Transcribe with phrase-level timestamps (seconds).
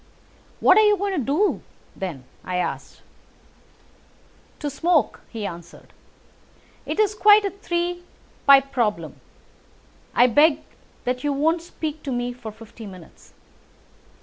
[0.61, 1.61] "What are you going to do,
[1.95, 3.03] then?" I asked.
[4.57, 5.93] "To smoke," he answered.
[6.87, 8.01] "It is quite a three
[8.47, 9.21] pipe problem, and
[10.15, 10.61] I beg
[11.03, 13.33] that you won't speak to me for fifty minutes."